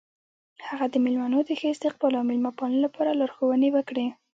[0.67, 4.07] هغه د میلمنو د ښه استقبال او میلمه پالنې لپاره لارښوونې وکړې.